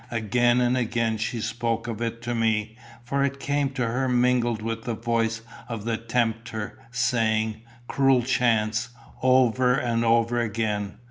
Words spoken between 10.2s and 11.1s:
again.